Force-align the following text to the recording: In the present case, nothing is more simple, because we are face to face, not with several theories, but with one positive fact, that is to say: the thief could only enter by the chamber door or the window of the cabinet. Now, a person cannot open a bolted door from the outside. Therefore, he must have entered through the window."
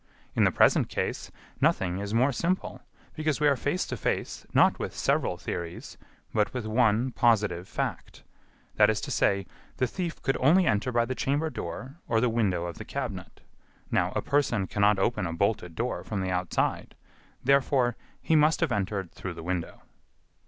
In 0.35 0.45
the 0.45 0.51
present 0.51 0.89
case, 0.89 1.29
nothing 1.61 1.99
is 1.99 2.11
more 2.11 2.31
simple, 2.31 2.81
because 3.13 3.39
we 3.39 3.47
are 3.47 3.55
face 3.55 3.85
to 3.85 3.95
face, 3.95 4.47
not 4.51 4.79
with 4.79 4.95
several 4.97 5.37
theories, 5.37 5.95
but 6.33 6.55
with 6.55 6.65
one 6.65 7.11
positive 7.11 7.67
fact, 7.67 8.23
that 8.77 8.89
is 8.89 8.99
to 9.01 9.11
say: 9.11 9.45
the 9.77 9.85
thief 9.85 10.19
could 10.23 10.37
only 10.39 10.65
enter 10.65 10.91
by 10.91 11.05
the 11.05 11.13
chamber 11.13 11.51
door 11.51 11.99
or 12.07 12.19
the 12.19 12.29
window 12.29 12.65
of 12.65 12.79
the 12.79 12.83
cabinet. 12.83 13.41
Now, 13.91 14.11
a 14.15 14.23
person 14.23 14.65
cannot 14.65 14.97
open 14.97 15.27
a 15.27 15.33
bolted 15.33 15.75
door 15.75 16.03
from 16.03 16.21
the 16.21 16.31
outside. 16.31 16.95
Therefore, 17.43 17.95
he 18.23 18.35
must 18.35 18.59
have 18.61 18.71
entered 18.71 19.11
through 19.11 19.35
the 19.35 19.43
window." 19.43 19.83